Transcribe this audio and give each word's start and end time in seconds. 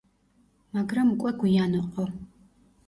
მაგრამ 0.79 1.13
უკვე 1.17 1.35
გვიან 1.45 1.81
ოყო. 1.85 2.09